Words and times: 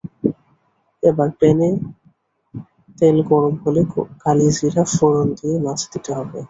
এবার 1.03 1.29
প্যানে 1.39 1.69
তেল 2.99 3.17
গরম 3.29 3.53
হলে 3.63 3.81
কালিজিরা 4.23 4.83
ফোড়ন 4.93 5.27
দিয়ে 5.37 5.55
মাছ 5.65 5.79
দিতে 5.91 6.11
হবে। 6.17 6.37